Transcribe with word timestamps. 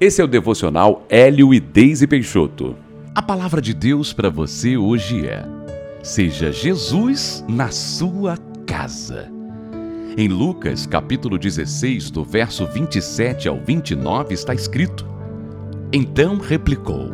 Esse 0.00 0.20
é 0.20 0.24
o 0.24 0.28
devocional 0.28 1.06
Hélio 1.08 1.54
e 1.54 1.60
Deise 1.60 2.04
Peixoto. 2.04 2.74
A 3.14 3.22
palavra 3.22 3.62
de 3.62 3.72
Deus 3.72 4.12
para 4.12 4.28
você 4.28 4.76
hoje 4.76 5.24
é: 5.24 5.46
Seja 6.02 6.50
Jesus 6.50 7.44
na 7.48 7.70
sua 7.70 8.36
casa. 8.66 9.30
Em 10.18 10.26
Lucas, 10.26 10.84
capítulo 10.84 11.38
16, 11.38 12.10
do 12.10 12.24
verso 12.24 12.66
27 12.66 13.46
ao 13.46 13.56
29, 13.60 14.34
está 14.34 14.52
escrito: 14.52 15.06
Então 15.92 16.38
replicou: 16.38 17.12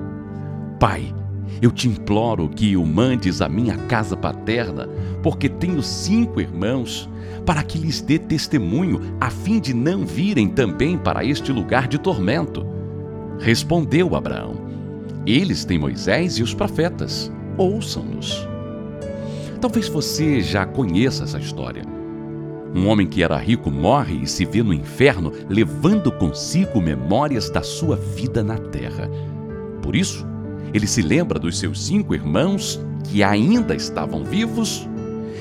Pai, 0.81 1.15
eu 1.61 1.71
te 1.71 1.87
imploro 1.87 2.49
que 2.49 2.79
o 2.79 2.87
mandes 2.87 3.43
à 3.43 3.49
minha 3.49 3.77
casa 3.77 4.17
paterna, 4.17 4.89
porque 5.23 5.51
tenho 5.51 5.83
cinco 5.83 6.41
irmãos, 6.41 7.11
para 7.45 7.63
que 7.63 7.77
lhes 7.77 8.01
dê 8.01 8.19
testemunho, 8.19 9.19
a 9.21 9.29
fim 9.29 9.61
de 9.61 9.75
não 9.75 10.07
virem 10.07 10.49
também 10.49 10.97
para 10.97 11.23
este 11.23 11.53
lugar 11.53 11.87
de 11.87 11.99
tormento. 11.99 12.70
Respondeu 13.41 14.15
Abraão: 14.15 14.55
Eles 15.27 15.65
têm 15.65 15.79
Moisés 15.79 16.35
e 16.35 16.43
os 16.43 16.53
profetas, 16.53 17.33
ouçam-nos. 17.57 18.47
Talvez 19.61 19.89
você 19.89 20.41
já 20.41 20.67
conheça 20.67 21.25
essa 21.25 21.39
história. 21.39 21.83
Um 22.75 22.87
homem 22.87 23.07
que 23.07 23.23
era 23.23 23.37
rico 23.37 23.71
morre 23.71 24.21
e 24.23 24.27
se 24.27 24.45
vê 24.45 24.63
no 24.63 24.73
inferno, 24.73 25.33
levando 25.49 26.13
consigo 26.13 26.81
memórias 26.81 27.51
da 27.51 27.63
sua 27.63 27.97
vida 27.97 28.45
na 28.45 28.57
terra. 28.57 29.11
Por 29.83 29.97
isso, 29.97 30.27
ele 30.73 30.87
se 30.87 31.03
lembra 31.03 31.39
dos 31.39 31.59
seus 31.59 31.85
cinco 31.85 32.15
irmãos 32.15 32.81
que 33.05 33.23
ainda 33.23 33.75
estavam 33.75 34.23
vivos 34.23 34.89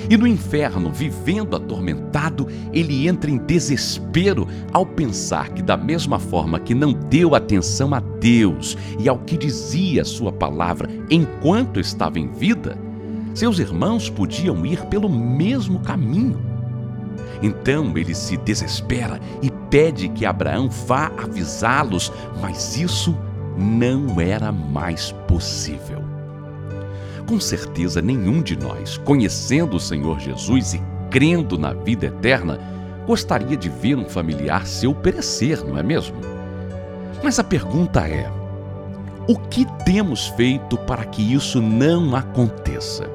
e 0.07 0.15
no 0.15 0.27
inferno, 0.27 0.91
vivendo 0.91 1.55
atormentado, 1.55 2.47
ele 2.71 3.07
entra 3.07 3.31
em 3.31 3.37
desespero 3.37 4.47
ao 4.71 4.85
pensar 4.85 5.49
que, 5.49 5.61
da 5.61 5.75
mesma 5.75 6.19
forma 6.19 6.59
que 6.59 6.75
não 6.75 6.93
deu 6.93 7.33
atenção 7.33 7.93
a 7.93 7.99
Deus 7.99 8.77
e 8.99 9.09
ao 9.09 9.17
que 9.19 9.37
dizia 9.37 10.05
sua 10.05 10.31
palavra 10.31 10.89
enquanto 11.09 11.79
estava 11.79 12.19
em 12.19 12.29
vida, 12.31 12.77
seus 13.33 13.59
irmãos 13.59 14.09
podiam 14.09 14.65
ir 14.65 14.85
pelo 14.85 15.09
mesmo 15.09 15.79
caminho. 15.79 16.39
Então 17.41 17.97
ele 17.97 18.13
se 18.13 18.37
desespera 18.37 19.19
e 19.41 19.49
pede 19.69 20.09
que 20.09 20.25
Abraão 20.25 20.69
vá 20.69 21.11
avisá-los, 21.17 22.11
mas 22.41 22.77
isso 22.77 23.15
não 23.57 24.19
era 24.19 24.51
mais 24.51 25.11
possível. 25.27 26.18
Com 27.29 27.39
certeza, 27.39 28.01
nenhum 28.01 28.41
de 28.41 28.57
nós, 28.57 28.97
conhecendo 28.97 29.77
o 29.77 29.79
Senhor 29.79 30.19
Jesus 30.19 30.73
e 30.73 30.81
crendo 31.11 31.59
na 31.59 31.73
vida 31.73 32.07
eterna, 32.07 32.59
gostaria 33.05 33.55
de 33.55 33.69
ver 33.69 33.95
um 33.95 34.05
familiar 34.05 34.65
seu 34.65 34.95
perecer, 34.95 35.63
não 35.63 35.77
é 35.77 35.83
mesmo? 35.83 36.15
Mas 37.23 37.37
a 37.37 37.43
pergunta 37.43 37.99
é: 38.07 38.31
o 39.27 39.37
que 39.37 39.63
temos 39.85 40.29
feito 40.29 40.75
para 40.75 41.05
que 41.05 41.21
isso 41.21 41.61
não 41.61 42.15
aconteça? 42.15 43.07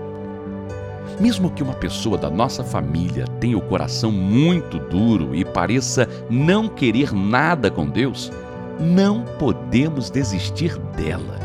Mesmo 1.18 1.50
que 1.50 1.64
uma 1.64 1.74
pessoa 1.74 2.16
da 2.16 2.30
nossa 2.30 2.62
família 2.62 3.24
tenha 3.40 3.58
o 3.58 3.62
coração 3.62 4.12
muito 4.12 4.78
duro 4.78 5.34
e 5.34 5.44
pareça 5.44 6.08
não 6.30 6.68
querer 6.68 7.12
nada 7.12 7.68
com 7.68 7.90
Deus, 7.90 8.30
não 8.78 9.24
podemos 9.40 10.08
desistir 10.08 10.78
dela. 10.96 11.43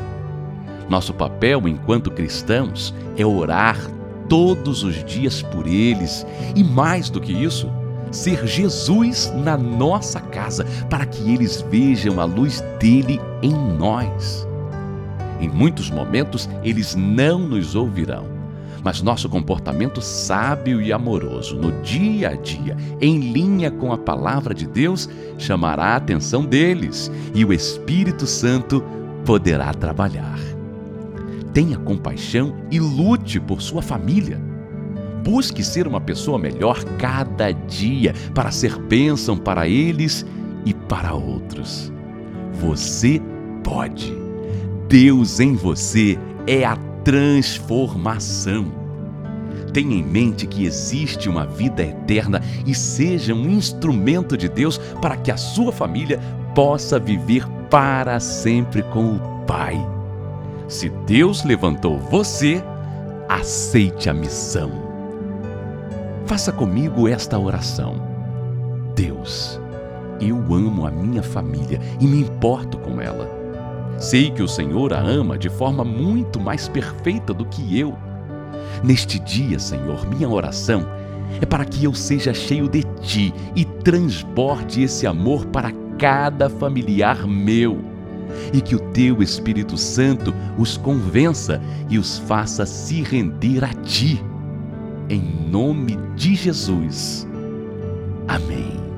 Nosso 0.89 1.13
papel 1.13 1.67
enquanto 1.67 2.09
cristãos 2.09 2.93
é 3.15 3.23
orar 3.25 3.77
todos 4.27 4.83
os 4.83 5.03
dias 5.03 5.41
por 5.41 5.67
eles 5.67 6.25
e, 6.55 6.63
mais 6.63 7.09
do 7.09 7.21
que 7.21 7.31
isso, 7.31 7.71
ser 8.11 8.47
Jesus 8.47 9.31
na 9.43 9.55
nossa 9.55 10.19
casa 10.19 10.65
para 10.89 11.05
que 11.05 11.31
eles 11.31 11.61
vejam 11.69 12.19
a 12.19 12.25
luz 12.25 12.63
dele 12.79 13.21
em 13.41 13.53
nós. 13.77 14.47
Em 15.39 15.47
muitos 15.47 15.91
momentos 15.91 16.49
eles 16.63 16.95
não 16.95 17.39
nos 17.39 17.75
ouvirão, 17.75 18.25
mas 18.83 19.01
nosso 19.01 19.29
comportamento 19.29 20.01
sábio 20.01 20.81
e 20.81 20.91
amoroso 20.91 21.55
no 21.55 21.71
dia 21.83 22.29
a 22.29 22.35
dia, 22.35 22.75
em 22.99 23.31
linha 23.31 23.69
com 23.69 23.93
a 23.93 23.97
palavra 23.97 24.55
de 24.55 24.65
Deus, 24.65 25.07
chamará 25.37 25.85
a 25.85 25.95
atenção 25.97 26.43
deles 26.43 27.11
e 27.33 27.45
o 27.45 27.53
Espírito 27.53 28.25
Santo 28.25 28.83
poderá 29.23 29.73
trabalhar 29.73 30.58
tenha 31.53 31.77
compaixão 31.77 32.55
e 32.71 32.79
lute 32.79 33.39
por 33.39 33.61
sua 33.61 33.81
família. 33.81 34.39
Busque 35.23 35.63
ser 35.63 35.87
uma 35.87 35.99
pessoa 35.99 36.37
melhor 36.37 36.83
cada 36.97 37.51
dia 37.51 38.13
para 38.33 38.51
ser 38.51 38.77
bênção 38.77 39.37
para 39.37 39.67
eles 39.67 40.25
e 40.65 40.73
para 40.73 41.13
outros. 41.13 41.91
Você 42.53 43.21
pode. 43.63 44.13
Deus 44.87 45.39
em 45.39 45.55
você 45.55 46.17
é 46.47 46.65
a 46.65 46.75
transformação. 47.03 48.71
Tenha 49.73 49.95
em 49.95 50.03
mente 50.03 50.47
que 50.47 50.65
existe 50.65 51.29
uma 51.29 51.45
vida 51.45 51.83
eterna 51.83 52.41
e 52.65 52.73
seja 52.73 53.33
um 53.33 53.49
instrumento 53.49 54.35
de 54.35 54.49
Deus 54.49 54.77
para 55.01 55.15
que 55.15 55.31
a 55.31 55.37
sua 55.37 55.71
família 55.71 56.19
possa 56.55 56.99
viver 56.99 57.45
para 57.69 58.19
sempre 58.19 58.81
com 58.83 59.15
o 59.15 59.19
Pai. 59.45 59.98
Se 60.69 60.87
Deus 60.87 61.43
levantou 61.43 61.97
você, 61.97 62.63
aceite 63.27 64.07
a 64.07 64.13
missão. 64.13 64.71
Faça 66.27 66.51
comigo 66.51 67.07
esta 67.07 67.39
oração. 67.39 67.99
Deus, 68.93 69.59
eu 70.21 70.37
amo 70.53 70.85
a 70.85 70.91
minha 70.91 71.23
família 71.23 71.81
e 71.99 72.05
me 72.05 72.21
importo 72.21 72.77
com 72.77 73.01
ela. 73.01 73.27
Sei 73.97 74.29
que 74.29 74.43
o 74.43 74.47
Senhor 74.47 74.93
a 74.93 74.99
ama 74.99 75.39
de 75.39 75.49
forma 75.49 75.83
muito 75.83 76.39
mais 76.39 76.67
perfeita 76.67 77.33
do 77.33 77.45
que 77.45 77.79
eu. 77.79 77.97
Neste 78.83 79.17
dia, 79.17 79.57
Senhor, 79.57 80.07
minha 80.07 80.29
oração 80.29 80.85
é 81.41 81.47
para 81.47 81.65
que 81.65 81.83
eu 81.83 81.95
seja 81.95 82.31
cheio 82.31 82.69
de 82.69 82.83
ti 83.01 83.33
e 83.55 83.65
transborde 83.65 84.83
esse 84.83 85.07
amor 85.07 85.47
para 85.47 85.71
cada 85.97 86.47
familiar 86.47 87.25
meu 87.25 87.88
e 88.53 88.61
que 88.61 88.75
o 88.75 88.79
teu 88.91 89.21
Espírito 89.21 89.77
Santo 89.77 90.33
os 90.57 90.77
convença 90.77 91.61
e 91.89 91.97
os 91.97 92.17
faça 92.19 92.65
se 92.65 93.01
render 93.01 93.63
a 93.63 93.73
ti. 93.73 94.23
Em 95.09 95.21
nome 95.49 95.97
de 96.15 96.35
Jesus. 96.35 97.27
Amém. 98.27 98.88